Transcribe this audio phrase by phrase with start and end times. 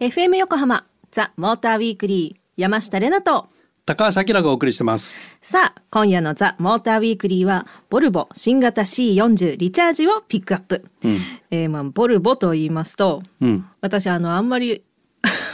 [0.00, 3.48] FM 横浜ザ・モーターウィークリー山下れなと。
[3.86, 5.14] 高橋明がお送りしてます。
[5.40, 11.20] さあ今夜のザ・モーターウィークリーはボルボ新型 C40 リチャージをピックアップ、うん、
[11.50, 14.84] えー、まあボルボと言いますと、うん、私あのあんまり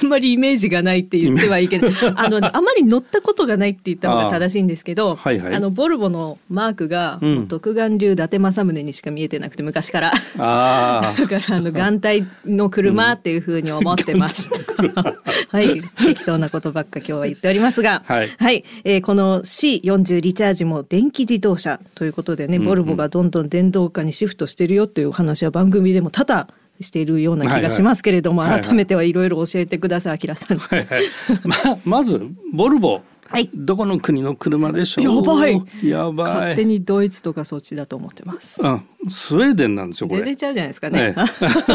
[0.02, 1.68] あんまりイメージがないって言ってはいい。
[1.68, 10.12] けど あのあまり乗ったことがないって言ったのが正しいんですけどあ、はいはい、あのボルボのマークが、うん、独眼流伊達政宗にしか見えてなくて昔から。
[10.38, 15.82] あ だからあの眼帯の車っていうふうに思ってます、 うん、はい。
[16.06, 26.48] 適当なことばっか今日は言っておりますが、はい、はい、えー、この C40 リチャージも電気自動車ということでね、うんうん、ボルボがどんどん電動化にシフトしてるよっていう話は番組でも多々
[26.80, 30.58] しているような気がしますけれども、はいはい、改めてはいろいろ教えてください、あさん。
[30.58, 31.04] はいはい、
[31.44, 33.02] ままずボルボ。
[33.26, 35.16] はい、どこの国の車でしょう？
[35.16, 35.62] やばい。
[35.82, 36.34] やばい。
[36.34, 38.62] 勝手にドイツとかそっちだと思ってます。
[38.62, 40.08] うん、スウェーデンなんですよ。
[40.08, 40.20] これ。
[40.20, 41.14] 全然ちゃうじゃないですかね。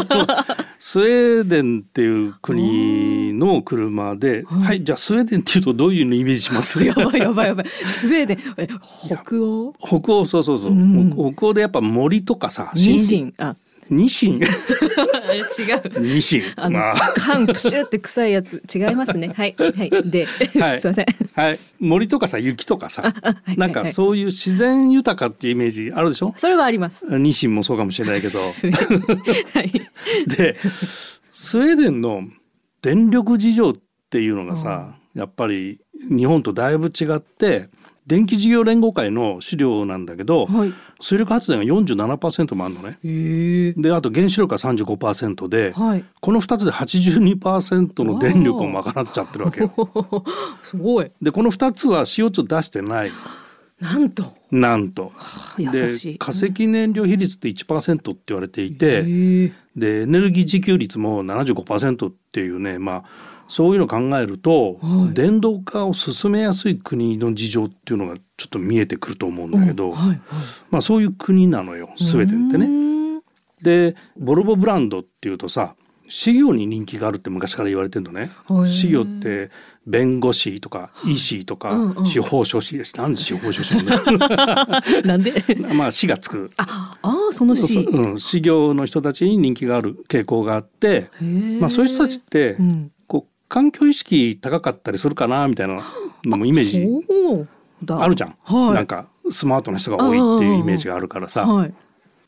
[0.78, 6.80] スウェーデンっていう国の車で、はい、じゃあスウェーデンっていうとどういうのイメージします？
[6.86, 7.68] やばいやばいやばい。
[7.68, 8.38] スウェーデン、
[9.06, 9.74] 北欧？
[9.84, 10.70] 北欧、そうそうそう。
[10.70, 12.70] うん、北欧でやっぱ森とかさ。
[12.74, 13.56] ニシン、あ、
[13.90, 14.40] ニシン。
[14.40, 16.00] 違う。
[16.00, 16.42] ニシン。
[16.56, 16.80] あの
[17.16, 18.62] 缶プシュって臭いやつ。
[18.72, 19.32] 違いますね。
[19.36, 19.54] はい。
[19.58, 20.10] はい。
[20.10, 20.26] で、
[20.60, 21.06] はい、 すいません。
[21.34, 21.58] はい。
[21.80, 23.14] 森とかさ雪とかさ、
[23.56, 26.32] なんかそういう自然豊かっていうイメージあるでしょ？
[26.36, 27.04] それはあります。
[27.18, 28.38] ニシンもそうかもしれないけど。
[28.38, 29.72] はい、
[30.26, 30.56] で
[31.32, 32.24] スウェーデンの
[32.82, 33.74] 電力事情っ
[34.10, 37.68] ていうのがさ、やっぱり日本とだいぶ違って
[38.10, 42.98] 電気事業連合会の資料なんだけど、はい、水力発電が47%もあるのね。
[43.80, 49.72] であと原子力が35%で、はい、この2つで82%の電力を賄っちゃってるわけよ。
[50.60, 51.12] すごい。
[51.22, 53.12] でこの2つは CO2 出してない。
[53.80, 54.24] なんと。
[54.50, 55.12] なんと。
[55.56, 59.02] で化石燃料比率って1%って言われていて
[59.76, 63.04] でエネルギー自給率も75%っていうねまあ
[63.50, 70.20] そういうのを考えると、はい、電動化を進めやすい国の事情っていうのがちょっと見えてくると思うんだけど、はいはい、
[70.70, 73.20] まあそういう国なのよスウェーデンってね。
[73.60, 75.74] でボルボブランドっていうとさ
[76.08, 78.30] 事業に人気があるって昔から言われてるのね。
[78.68, 79.50] 事業って
[79.84, 82.96] 弁護士とか医師とか司法書士です。
[82.96, 83.74] なんで司法書士
[85.04, 85.44] な んで？
[85.74, 86.50] まあ死がつく。
[86.56, 87.80] ああその死。
[87.80, 91.10] うん、事業の人たちに人気がある傾向があって、
[91.60, 92.92] まあそういう人たちって、うん、
[93.50, 95.82] 環境意識高かったりするかなみたいな
[96.24, 96.86] のもイメージ
[97.88, 101.74] あるじゃん、はい、なんかスマートな人が多いっていうイメージがあるからさ、はい、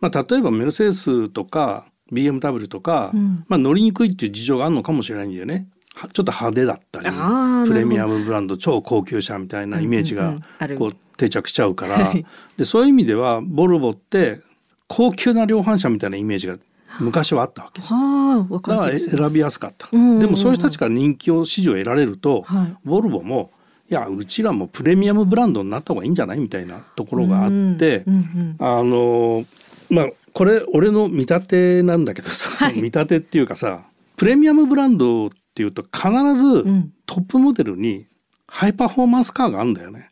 [0.00, 5.68] まあ、例えばメルセデスとか BMW とか、うん、まあ、乗りにくいっていう事情があるのかもしれないんだよね。
[5.94, 10.38] ちょっと派手だったりプレミアムブランド超高級車みたいなイメージが
[10.78, 12.14] こう定着しちゃうから、
[12.56, 14.40] でそういう意味ではボルボって
[14.88, 16.56] 高級な量販車みたいなイメージが
[17.00, 17.80] 昔はあったわけ。
[17.82, 19.88] はあ、だから選びやすかった。
[19.90, 23.50] でもそういう人たちから人気を支持を得られると、はい、ボルボも
[23.90, 28.04] いやうちらもプレミアムブランドになった方がいいんじゃないみたいなところがあって、
[28.58, 29.44] あの
[29.90, 33.82] まあこれ俺の見立てなんだけどさ、はい、見立てっていうかさ
[34.16, 36.64] プレミアムブランドっていうと必ず
[37.06, 38.06] トップモデルに
[38.46, 40.10] ハイパフォーマンスカーがあるんだよね。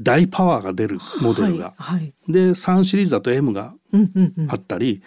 [0.00, 1.74] 大パワーが出るモデルが。
[1.76, 3.74] はいはい、で3シリーズだと M が
[4.48, 5.02] あったり、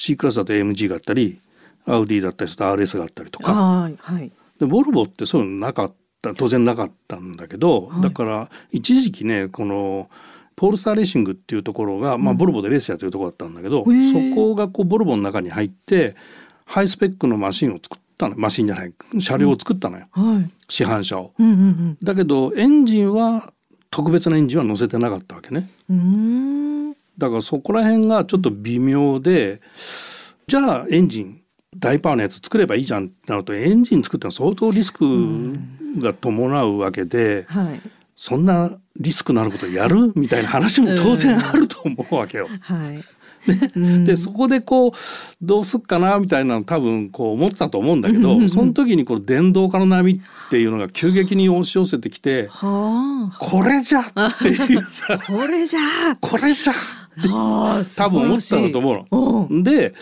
[0.00, 1.38] C クラスだと AMG があったり
[1.84, 10.08] アウディだったりすると RS があったりとか、はい、でボルボってそういうのなかった当然なかったんだけど、はい、だから一時期ねこの
[10.56, 16.16] ポールスターレーシングっていうところが、まあ、ボルボでレースやってるところだったんだけど、うん、そこがこうボルボの中に入って
[16.64, 20.34] ハイスペックのマシンを作ったのマシンじゃない車両を作ったのよ、うん。
[20.36, 23.52] はい、市販車を、うんうんうん、だけどエンジンは
[23.90, 25.68] 特別なエンジンは乗せてなかったわけね。
[27.20, 29.60] うんだからそこら辺がちょっと微妙で
[30.46, 31.40] じゃあエンジン
[31.76, 35.56] 大パワーのやつ作ればいいじゃんってなるとエンジン作ってのは相当リスク
[35.98, 37.80] が伴うわけで、はい、
[38.16, 42.48] そんなリスクのあることやるみたいな話も当然あると思うわけよ。
[42.62, 43.00] はい。
[43.74, 44.92] ね、でそこでこう
[45.40, 54.04] どうすっかなみたいなの多分こう思ってたと思うんだけど、その時にこの電動化の波っていうのが急激に押し寄せてきて、はあ、これじゃっ
[54.38, 55.80] ていうさ これじゃ。
[56.20, 56.72] これじゃ
[57.16, 59.62] 多分思ったんだと思うの。
[59.62, 59.94] で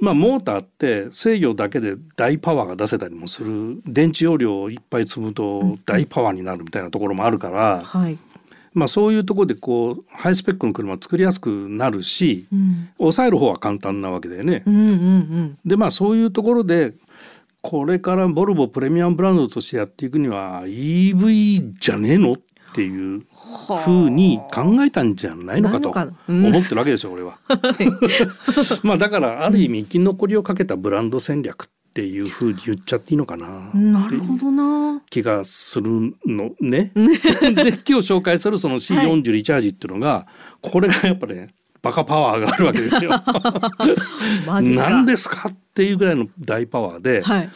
[0.00, 3.80] まあ、モーターって制御だけで大パワーが出せたりもする。
[3.86, 8.18] 電池容量をいっぱい積むと大パワーになるみたいなところもあるから、はい、
[8.74, 14.64] まあ、そういうところでこうハイスペックの車を作りやすくなるし、うん、抑える方は簡単なわけだよね。
[14.66, 16.92] うんうんうん、でまあそういうところで
[17.62, 22.36] これからボルボプレミアムブランドとしてやっていくには EV じゃねえのっ
[22.76, 23.22] っていう
[23.84, 25.88] ふうに考えたんじゃないのかと
[26.28, 27.38] 思ってるわけですよ、俺は。
[28.84, 33.70] まあだからある意味生き残りをかけたブランド戦略っていうふうに言っちゃっていいのかな。
[33.72, 35.00] なるほどな。
[35.08, 36.92] 気がするのね。
[36.94, 40.26] で今日紹介するその C40 リチャージっていうのが、は
[40.62, 43.10] い、これがやっぱりねバカパワーがあるわけですよ。
[44.46, 47.48] 何ですかっていうぐらいの大パワーで、はい、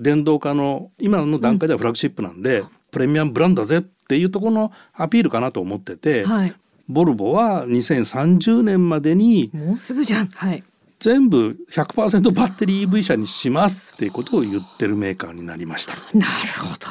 [0.00, 6.54] 電動化の今の段階ではフラッグシップなんで、うん、プレミアムブランドだぜっていうところのアピールかなと思ってて、はい、
[6.88, 10.62] ボルボは2030年までにもうすぐじゃん、はい、
[11.00, 15.94] 全部100%バッテリー EV 車にしますっていうことを言ってるメーカーになりました。
[16.16, 16.26] なる
[16.60, 16.86] ほど。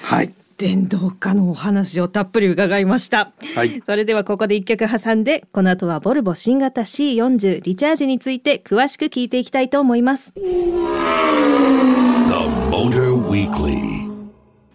[0.00, 0.32] はい。
[0.58, 3.32] 電動化のお話をたっぷり伺いました。
[3.56, 3.82] はい。
[3.84, 10.32] それではここで一曲挟んで、この後はボルボ新型 C40 リチャージについて詳しく聞いていきたいと思います。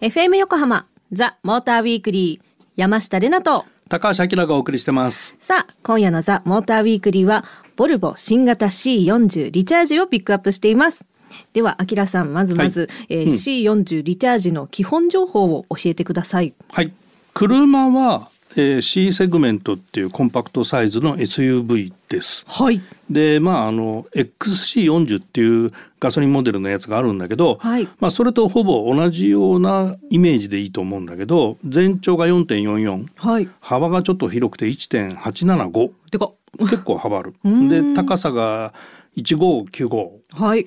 [0.00, 11.06] FM 横浜ザ・モーターウィークリー山下れなと高橋明がお送りしてますさあ今夜のザ・モーターウィークリーはボルボ新型 C40 リチャージをピックアップしています。
[11.52, 16.54] では、あきらさん、まずまず、はい、えーうん、C40 リチャージの基本情報を教えてください。
[16.72, 16.92] はい。
[17.34, 22.44] 車は、えー、C セグメントっていうコンパクトサイズの SUV です。
[22.48, 22.80] はい。
[23.10, 35.90] で、まあ、あの、XC40 っていうガソリンモデルのやつがあるんだけど、はい、まあ、それとほぼ同じようなイメージでいいと思うんだけど、全長が4.44、はい、幅がちょっと広くて1.875。
[36.10, 37.34] でか結構幅ある。
[37.68, 38.72] で高さが
[39.16, 40.10] 1595。
[40.34, 40.66] はい。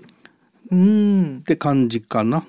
[0.71, 2.45] うんって感じかな。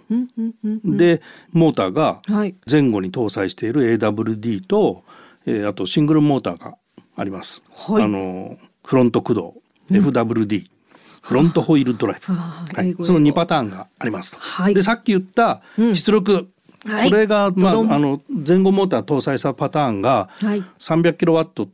[0.85, 1.20] で
[1.52, 2.23] モーターが
[2.70, 5.02] 前後に搭載している AWD と、
[5.47, 6.77] えー、あとシングルモーターが
[7.17, 7.62] あります。
[7.75, 9.55] はい、あのフロント駆動
[9.91, 10.67] FWD、
[11.23, 14.39] フロントホイールドライブ、 はい、その2パターンがありますと。
[14.39, 16.49] はい、でさっき言った出力、
[16.85, 20.31] これが、まあ、あの前後モーター搭載したパターンが
[20.79, 21.69] 300キロワット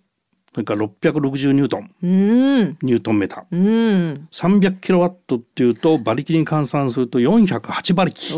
[0.54, 3.44] それから660ニュートン、うん、ニュートンメータ。
[3.52, 8.32] ー、うん、300キロワットっていうと馬力に換算すると408馬力。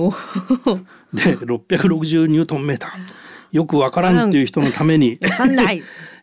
[1.15, 2.89] で660ニュートンメータ。
[2.89, 5.19] ーよくわからんっていう人のために。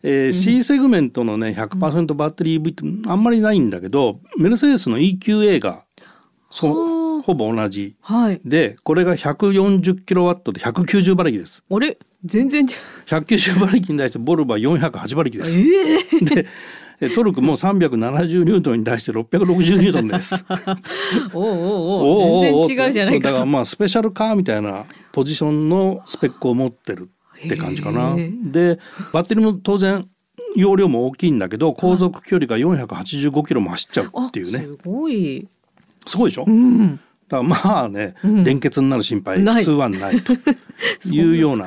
[0.04, 5.82] えー、C セグメントのね100%バッテリー EV ってあんまりないんだけど、メルセデスの EQA が
[6.50, 11.64] そうほぼ同じ、はい、でこれが140キロワットで190馬力です。
[11.68, 11.98] あれ？
[12.24, 12.68] 全然違う。
[13.06, 15.58] 190馬力に対してボルバー408馬力です。
[15.58, 16.46] えー、
[17.00, 20.44] でトルクも370ニュートンに対して660ニュートンです。
[21.32, 23.28] おおおお全然違うじゃないか。
[23.28, 27.08] だからまあスペシャルカーみたいなポジションのスペックを持ってる
[27.44, 28.16] って感じかな。
[28.44, 28.78] で
[29.12, 30.06] バッテリーも当然
[30.56, 34.60] 容量も大きいんだけど航続距離が485キロも走っちゃうっていうね。
[34.60, 35.46] すごい。
[36.06, 36.44] すごいでしょ？
[36.46, 40.32] うん、だからまあね、うん、連結になる心配普通はないと
[41.12, 41.66] いうような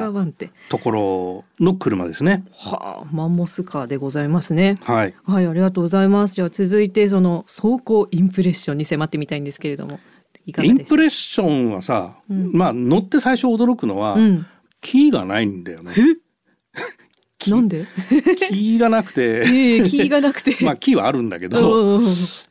[0.69, 2.43] ところの車ですね。
[2.53, 4.77] はあ、マンモスカーでございますね。
[4.81, 5.13] はい。
[5.25, 6.35] はい、ありがとうございます。
[6.35, 9.99] じゃあ続いてその走行インプレッションに迫ってみたいんですけれども。
[10.43, 14.45] インプレッションはさ、うん、まあ乗って最初驚くのは、うん、
[14.81, 15.93] キーがないんだよね。
[17.47, 17.87] なんで？
[18.49, 19.21] キーがなくて。
[19.21, 20.55] えー、キーがなくて。
[20.63, 21.99] まあキーはあるんだけど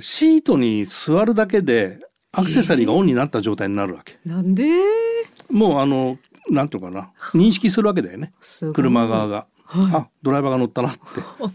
[0.01, 2.01] シートに座るだけで
[2.33, 4.19] アクセサリーがオンになった状態になるわけ。
[4.25, 4.65] なんで？
[5.51, 6.19] もうあの
[6.49, 7.11] なんていうかな。
[7.35, 8.33] 認識するわけだよね。
[8.73, 9.47] 車側が。
[9.65, 10.99] はい、あドライバーが乗ったなって。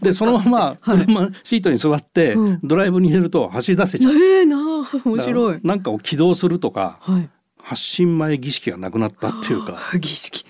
[0.00, 4.14] でそのまま車、はい、シートに座って、うん、ドライブに入れると走り出せちゃう。
[4.14, 5.58] えー、な面白い。
[5.62, 7.28] なんかを起動するとか、はい、
[7.66, 9.76] 発信前儀式がなくなったっていうか。
[9.98, 10.46] 儀式。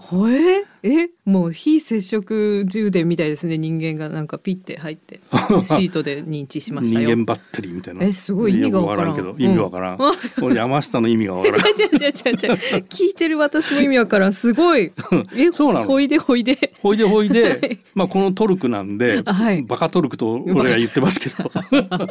[0.00, 5.20] ほええもう非接触充電みたいですね人間がなんかピッて入って。
[5.62, 8.04] シートで認知しました人間バッテリーみたいな。
[8.04, 9.16] えすごい意味がわからん。
[9.16, 11.58] けど意味わからん、うん、山下の意味がわからん。
[11.66, 14.32] 聞いてる私も意味わからん。
[14.32, 14.92] すごい。
[15.36, 15.86] えそうなの？
[15.86, 16.72] ほいでほいで。
[16.80, 21.50] ほいでほいで、はい、まあこのトルクなんで、はい、バカトルクと俺が言ってますけど。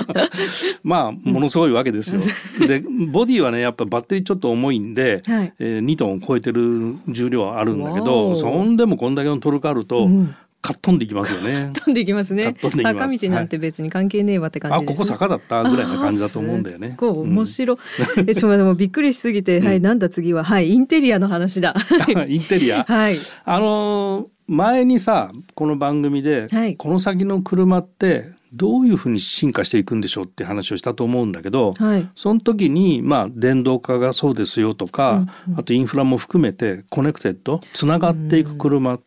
[0.83, 2.67] まあものすごいわけですよ。
[2.67, 5.53] でボディはねやっぱバッテリーちょっと重いんで、はい。
[5.59, 11.71] えー、2トンを超えてる重量はあるんだけどそんでもこんだけのトルクあると、うんかっ飛んでいきますよね。
[11.73, 12.55] 飛んでいきますね。
[12.59, 16.95] 坂道なんて別に関係ねえわって感じ、ねはい、あ、ここ坂だったぐらいな感じだと思うんだよね。
[16.99, 17.75] こう面白。
[18.17, 21.75] うん、え、ちょっとでもびっくりしすぎて、はい、なんだ次は、はい、インテリアの話だ。
[22.27, 22.83] インテリア？
[22.83, 23.17] はい。
[23.45, 38.99] あのー、前にさ、この番組で、はい、この先の車ってどういうふうに進化していくんでしょうって話をしたと思うんだけど、はい、その時にまあ電動化がそうですよとか、うんうん、あとインフラも含めてコネクテッドつながっていく車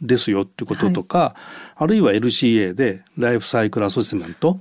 [0.00, 4.60] ですよってこととか、はい、あるいは LCA でライフサイクルアソシメント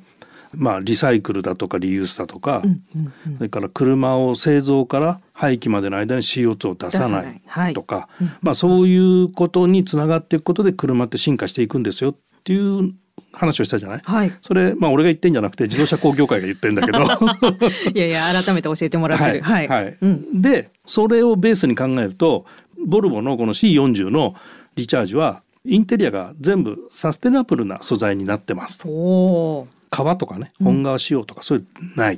[0.54, 12.94] まあ、リサイクルだとかリユースだとか、うんうんうん、それから車を製造から廃棄までの間に CO2 を出さないとか、はい、まあ、そういうことにつながっていくことで車って進化していくんですよっていう
[13.38, 17.00] 話をしたじゃない、はい、それまあ俺が言ってんじゃなくて自動車工業会が言ってんだけど。
[17.94, 19.41] いやいや改めて教えてもらってる。
[19.41, 22.46] はい、はい、うん、でそれをベースに考えると
[22.86, 24.36] ボルボのこの C40 の
[24.75, 29.67] リチャージはインテリアが全部サステナブルな素材になってますと。
[29.89, 32.15] 革とかね本革仕様とかそういうない、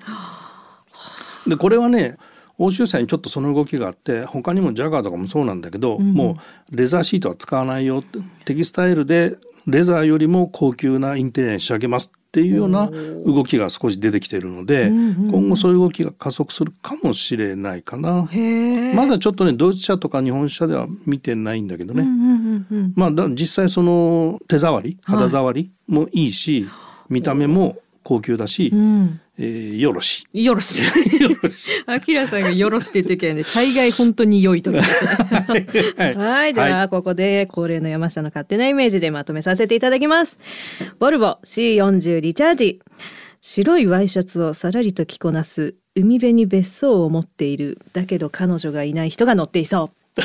[1.46, 2.18] うん、でこれはね
[2.58, 6.38] 欧州車にちょっとその動きがあって他にもジャガーとかもそうなんだけど、うん、も
[6.72, 8.04] うレザーシートは使わないよ
[8.46, 9.38] テキスタイルで
[9.68, 12.90] レザーよりも高級なインテリアに仕上げますっていうような
[13.26, 18.30] 動きが少し出てきているので、今後そういう動きが加速するかもしれないかな。
[18.94, 22.06] まだちょっとねドイツ車とか日本車では見てないんだけどね。
[22.96, 26.68] まあ実際その手触り肌触りもいいし、
[27.10, 30.26] 見た目も高級だし、うんえー、よろし。
[30.34, 30.84] よろし。
[31.22, 31.84] よろし。
[31.86, 35.12] あきらさんがよろしって言ってきね、大概本当に良い時ですね。
[35.98, 36.54] はい、 はい。
[36.54, 40.40] では、ここで恒例の山下の勝手なイメージでまとめさせていただきます。
[41.00, 42.82] ボルボ C40 リチャージ。
[43.42, 50.22] 白いワイシャツをさらりと着こなす海辺に別荘を持っているだけど彼女がいない人が乗っていそう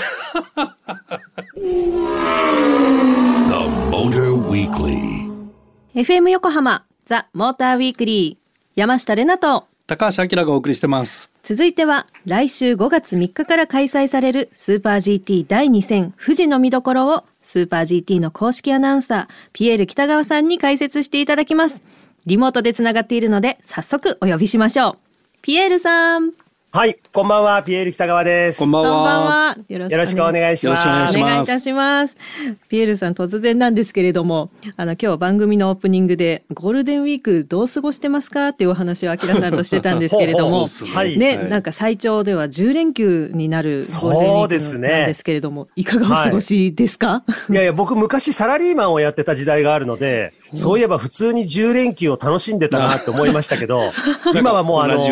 [5.94, 8.44] FM 横浜ザ・モーターウィークリー
[8.74, 9.66] 山下れなと。
[9.86, 11.30] 高橋明がお送りしてます。
[11.42, 21.82] 続いては来週5月3日から開催されるスーパー GT 第2戦富士の見どころをスーパー GT の公式アナウンサーピエール北川さんに解説していただきます。
[22.24, 24.96] リモートでつながっているので早速お呼びしましょう。
[25.42, 26.32] ピエールさん
[26.74, 28.58] はい、こんばんは、ピエール北川です。
[28.58, 29.56] こんばんは。
[29.68, 31.16] よろしくお願いします。
[31.16, 32.16] お願いいたします。
[32.68, 40.66] ピエールさん、突然なんですけれども、あの、今日番組のオープニングで、ゴールデンウィークどう過ごしてますかっていうお話をあきらさんとしてたんですけれども、
[41.16, 53.92] ね、ね、なんか最長では10連休になるゴールデンウィークなんですけれども、ね、いかがお過ごしですか、はい、いやいや、僕昔サラリーマンをやってた時代があるので、そういえば普通に10連休を楽しんでたなって思いましたけど、
[54.34, 54.98] 今はもうあの、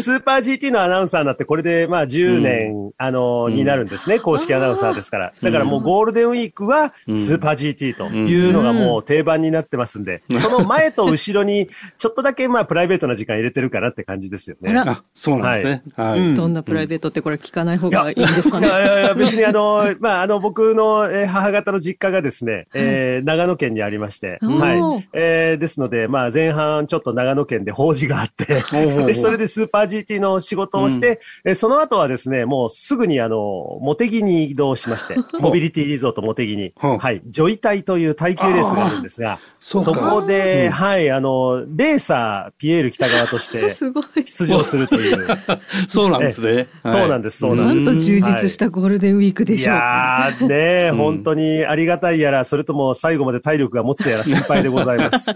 [0.00, 5.32] スーパー GT のアナウンサーになって、これでまあ10年、うん、あの、になるんですね、公式アナウンサーですから。
[5.42, 11.68] だからもうゴールデンウィークはスーパー GT というのがもう定番になってますんで、その前と後ろに
[11.98, 14.76] ちょっとだけまあプライベートな時間入れてるかなって感じですよね。
[14.78, 15.82] あ、そうなんですね。
[15.96, 16.34] はい。
[16.34, 18.68] どんなプライベートってこれ聞かない方がいいんですかね。
[18.68, 25.08] いやいやいや、別にあの、まああの僕の母方の実家がですね、えー、長野県にありまして、はい。
[25.12, 28.46] えー、ですので、まあ前半ちょっと長野県で法事があって
[29.06, 43.74] で、それでスーパー GT の仕事をして、うん、えその後はですね、もうすぐにあの、モテギに移動しまして、モビリティリゾートモテギに、はい、ジョイ耐という耐久レースがあるんですが、そこで、うん、はい、あの、レーサー、ピエール北川として
[44.26, 45.26] 出場するという。
[45.88, 46.68] そうなんですね。
[46.82, 47.86] そうなんです、そうなんです。
[47.86, 50.30] なんと充実したゴールデンウィークでしょうか。
[50.40, 55.32] いやね、本当にありがたいやら、それとも最後まで体力が持つやら心配でございます。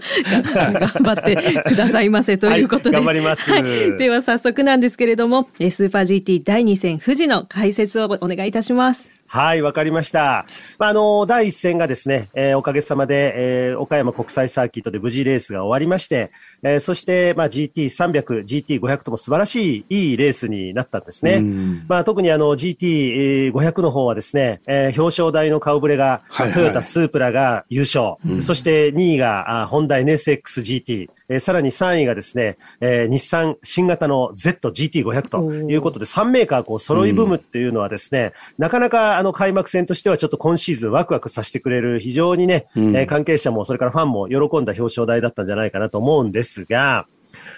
[0.53, 2.97] 頑張ってくださいませということで。
[2.97, 3.63] はい、頑張ります、はい。
[3.97, 9.09] では早速なんですけれども、スーパー GT 第2戦富士の解説をお願いいたします。
[9.33, 10.45] はい、わかりました。
[10.77, 16.31] まあ、あの、第一戦がですね、えー、おかげさまで、えー、岡山国際サーキットで無事レースが終わりまして、
[16.63, 21.39] えー、そして、まあ、GT300、GT500 とも素晴らしい、いいレースになったんですね。
[21.87, 47.07] まあ、特にあの、GT500 の方はですね、えー、表彰台の顔ぶれが、はいはい、トヨタスープラが優勝、うん、そして2位が、あホンダ NSXGT、えー、さらに3位がですね、えー、日産新型の ZGT500 ということで、3メーカーこう揃い踏むっていうのはですね、なかなかあの開幕戦としてはちょっと今シーズンワクワクさせてくれる非常にね、うん、えー、関係者もそれからファンも喜んだ表彰台だったんじゃないかなと思うんですが、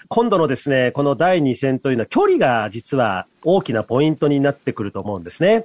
[0.08, 5.64] 今度のですね、この第2戦というのは距離が実は大きなポイントになってくると思うんですね。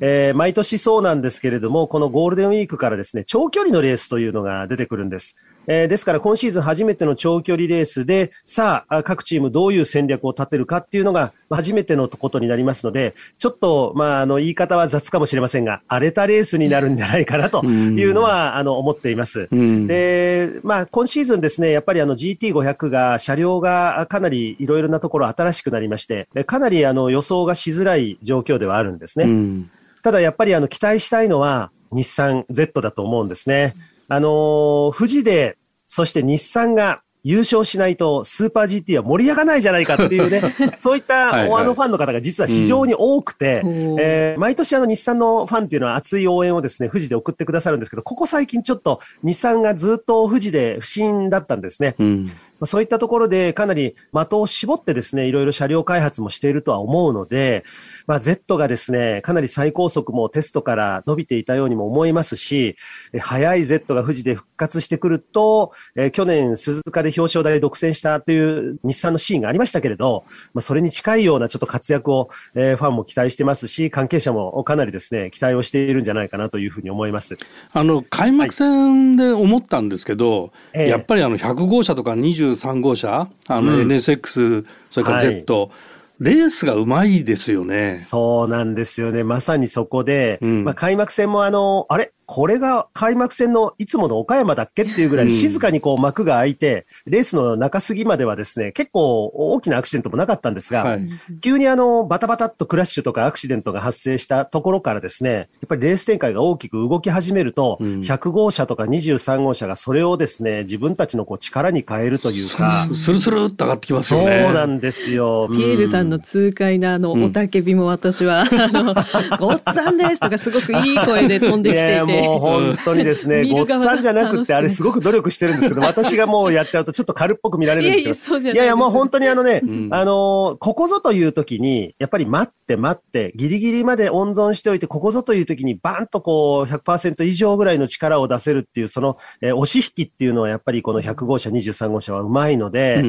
[0.00, 5.36] えー、毎年そうなんですけれども、このゴールデンウィークからですね、長距離のレースというのが出てくるんです。
[5.68, 19.48] えー、ですから今シーズン初めての長距離レースで、さあ、各チームどういう戦略を立てるかっていうのが初めてのことになりますので、ちょっと、まあ、あの、言い方は雑かもしれませんが、荒れたレースになるんじゃないかなというのは、あの、思っています。
[19.50, 29.64] で、まあ、今シーズンですね、やっぱりあの GT500 が、車両がかなりいろいろなところ新しくなりまして、かなりあの予想がしづらい状況ではあるんですね。
[30.02, 33.74] ただやっぱりあの期待したいのは日産 Z だと思うんですね。
[34.08, 35.56] あの、富士で、
[35.88, 40.42] そして日産が優勝しないとスーパー GT は盛り上がないじゃないかっていうね、
[40.78, 51.96] そういったオアのファンの方が実は非常に多くて、はいはい、えー、毎年あの日産のファンっていうのは熱い応援をですね、富士で送ってくださるんですけど、ここ最近ちょっと日産がずっと富士で不審だったんですね。
[51.98, 52.30] うん
[52.64, 57.64] そういったところでかなり的を絞ってですね、いろいろ車両開発もしているとは思うので、
[58.06, 62.76] まあ、Z がですね、かなり最高速もテストから伸びていたようにも思いますし、
[63.18, 77.36] 速い Z が富士で復活してくると、え去年鈴鹿で表彰台独占したという日産のシーンがありましたけれど、まあ、それに近いようなちょっと活躍を、えー、ファンも期待してますし、関係者もかなりですね、期待をしているんじゃないかなというふうに思います。
[77.72, 82.14] あの、開幕戦で思ったんですけど、はい、やっぱりあの100号車とか
[82.52, 85.70] 23号車、あの NSX、うん、それから Z、はい。
[86.18, 87.96] レースがうまいですよね。
[87.96, 89.22] そうなんですよね。
[89.22, 92.12] まさにそこで、うん、まあ開幕戦もあの、あれ？
[92.26, 101.08] これが開幕戦のいつもの岡山だっけっていうぐらい静かにこう幕が開いて、レースの中過ぎまではですね、結構大きなアクシデントもなかったんですが、はい、
[101.40, 112.88] 急にあの、バタバタっとクラッシュとかアクシデントが発生したところからですね、やっぱりレース展開が大きく動き始めると、100号車とか23号車がそれをですね、自分たちのこう力に変えるというか。
[112.92, 114.42] スルスルっと上がってきますよね。
[114.46, 115.48] そうなんですよ。
[115.48, 118.94] ピエールさんの痛快なあの、おたけびも私は、あの、
[119.38, 122.15] ごっつぁんですとかすごくいい声で飛んできていて。
[122.22, 128.38] もう本当にですね、ごっさんじゃなくて、あれすごく努力してるんですけど、 私がもうやっちゃうとちょっと軽っぽく見られるんですけど。
[128.38, 143.02] いやいや、いやもう本当にあのね、うん、あの、ここぞという時に、やっぱり待って待って、ギリギリまで温存しておいて、ここぞという時にバンとこう、100%以上ぐらいの力を出せるっていう、その、えー、押し引きっていうのはやっぱりこの100号車、23号車はうまいので、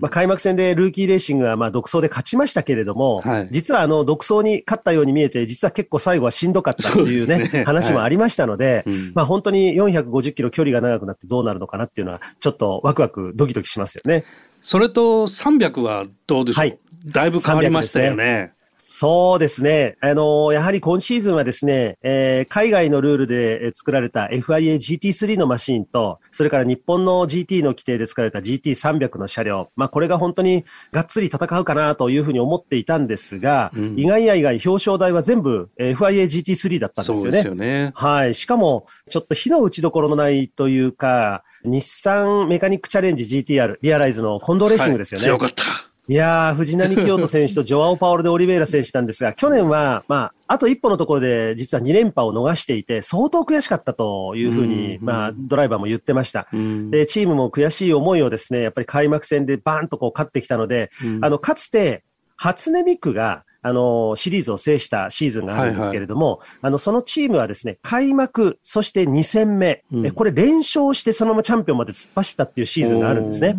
[0.00, 7.64] まあ開幕戦でルーキーレーシングはまあ独走で勝ちましたけれども、はい、実はあの、独走に勝ったように見えて、実は結構最後はしんどかったっていうね、ね。
[7.64, 8.53] 話もありましたので、
[8.86, 14.24] はい、まあ本当に450キロ距離が長くなってどうなるのかなっていうのは、ちょっとワクワクドキドキしますよね。
[14.60, 18.52] それと300はどうでしょう、はい、だいぶ変わりましたよね。
[18.86, 19.96] そうですね。
[20.02, 37.22] あの、やはり今シーズンはですね、えー、海外のルールで作られた FIA GT3 のマシンと、それから日本の GT の規定で作られた GT300 の車両、まあこれが本当にがっつり戦うかなというふうに思っていたんですが、うん、意外や意外表彰台は全部 FIA GT3 だったんですよね。
[37.22, 37.90] そうですよね。
[37.94, 38.34] はい。
[38.34, 45.30] しかも、ちょっと火の打ちどころのないというか、日産メカニックチャレンジ GTR、リアライズのコンドレーシングですよね。
[45.30, 45.93] はい、強かった。
[46.06, 56.46] いやー、藤波清人選手とジョアオ・パオルでオリベイラ選手なんですが、去年は、まあ、あと一歩のところで実は2連覇を逃していて、相当悔しかったというふうに、まあ、ドライバーも言ってました。
[56.90, 60.90] で、チームも悔しい思いをですね、やっぱり開幕戦でバーンとこう勝ってきたので、
[61.22, 62.04] あの、かつて、
[62.36, 73.56] 初音ミクが、あの、シリーズを制したシーズンがあるんですけれども、はいはい、あの、そのチームはですね、開幕、そして2戦目、うん、これ連勝してそのままチャンピオンまで突っ走ったっていうシーズンがあるんですね。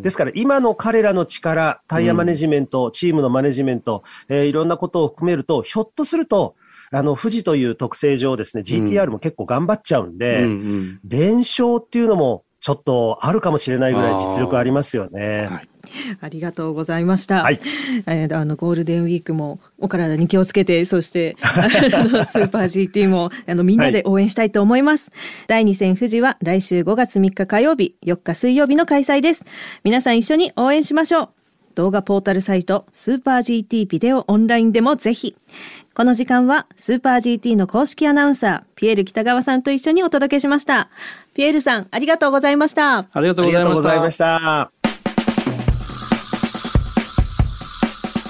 [0.00, 6.54] ですから今の彼らの力、タイヤマネジメント、うん、チームのマネジメント、えー、いろんなことを含めると、ひょっとすると、
[6.92, 15.48] あの、富士という特性上ですね、GTR も結構頑張っちゃうんで、うんうん、連勝っていうのもちょっとあるかもしれないぐらい実力ありますよね。
[16.20, 17.42] ありがとうございました。
[17.42, 17.60] はい、
[18.06, 25.10] えー、あのゴールデンウィークもお体に気をつけて、 そして スーパー GT もあのみんなで応援したいと思います。
[25.10, 29.44] はい、第2戦富士は来週5月3日火曜日、4日水曜日の開催です。
[29.84, 31.28] 皆さん一緒に応援しましょう。
[31.78, 35.36] 動画ポータルサイトスーパー GT ビデオオンラインでもぜひ。
[35.98, 40.90] この時間はスーパー GT の公式アナウンサー、ピエール北川さんと一緒にお届けしました。
[41.34, 42.98] ピエールさん、ありがとうございました。
[42.98, 44.70] ありがとうございました。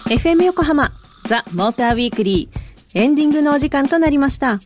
[0.08, 0.92] FM 横浜
[1.26, 4.60] ザ・モーターウィークリーエンディングのお時間となりました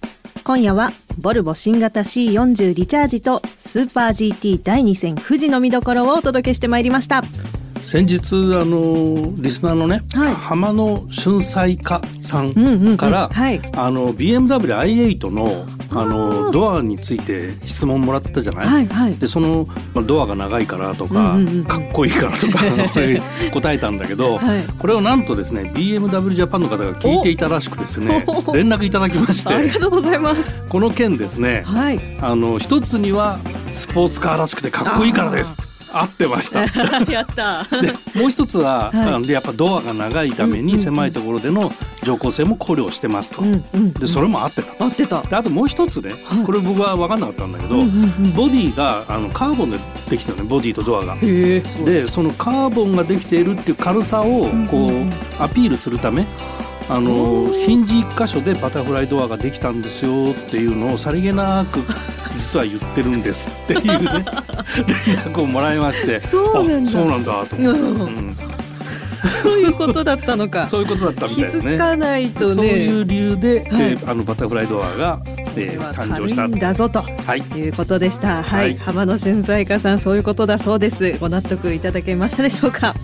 [0.44, 7.24] 今夜はボルボ新型 C40 リチャージとスーパー GT 第2戦富士の見どころをお届けしてまいりました
[7.84, 19.66] 先日あのリスナーのね、はい、浜野春菜家さんから、はい、あの BMW i8 のあのドアについて質問もらったじゃない、はいはい、でその
[20.06, 22.64] ドアが長いからとか、うんうんうん、かっこいいからとか
[23.52, 30.56] 答えたんだけど、はい、これをなんとですね BMW ジャパンの方が聞いていたらしくですね連絡いただきましてありがとうございます。
[30.68, 33.38] この件ですね、はい、あの一つには
[33.72, 35.58] スポーツカーらしくてかっこいいからです
[35.92, 36.60] 合ってました。
[37.10, 37.64] やった。
[37.80, 41.72] でもう一つは、はい、でやっぱドアが長いために狭いところでの
[42.04, 45.22] 乗降性も考慮してますと、うんうん、でそれも合ってた合ってた。
[45.22, 47.88] であともう一つね、はい、これ僕は分かんなかったんだけど、うんうんう
[48.28, 49.78] ん、ボディがあのカーボンで
[50.08, 51.16] できたねボディとドアが。
[51.16, 56.26] でそのカーボンができているっていう軽さをこうアピールするため
[56.88, 61.80] あのヒンジ1箇所でバタフライドアができたんですよっていうのをさりげなく
[62.32, 67.80] 実は言ってるんですっていうね連絡をもらいましてそうなんだそうなんだと思って。
[67.80, 68.36] うん
[69.42, 70.66] そういうことだったのか。
[70.68, 71.62] そういうことだったみたいですね。
[71.62, 72.54] 気づかないとね。
[72.54, 75.20] そういう理由で、はい、えー、あのバタフライドアが、
[75.56, 78.42] えー、誕生しただぞと、はい、いうことでした。
[78.42, 81.16] はい、はい、浜野俊在家さんそういうことだそうです。
[81.20, 82.94] ご納得いただけましたでしょうか。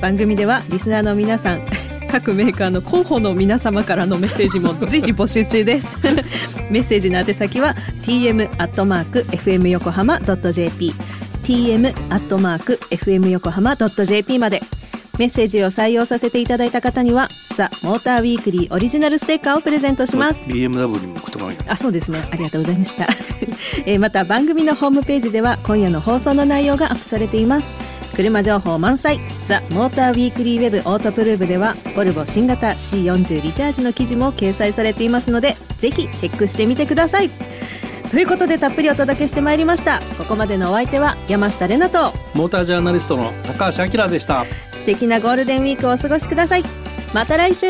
[0.00, 1.60] 番組ではリスナーの皆さん
[2.10, 5.98] 各メーカーの候補の皆様からのメッセージも随時募集中です
[6.70, 7.74] メッセージの宛先は
[8.06, 10.94] tm アットマーク fm 横浜ドット jp
[11.42, 14.62] tm アットマーク fm 横浜ドット jp まで。
[15.18, 20.40] メッセージを採用させていただいた方にはザ・モーターウィークリーオリジナルステッカーをプレゼントします。
[20.40, 22.22] BMW にも送ってもらあそうですね。
[22.30, 23.06] ありがとうございました、
[23.86, 27.70] えー、また番組のホームページでは今夜の放送の内容がアップされています。
[28.14, 29.18] 車情報満載。
[29.46, 37.30] ザ・モーターウィークリーウェブオートプルーブではボルボ新型 C40 リチャージの記事も掲載されていますのでぜひチェックしてみてください
[38.10, 40.00] ということでたっぷりお届けしてまいりました。
[40.18, 44.44] ここまでのお相手は山下れなとモータージャーナリストの高橋明でした。
[44.72, 46.64] 素敵なゴールデンウィークをお過ごしください。
[47.12, 47.66] また来週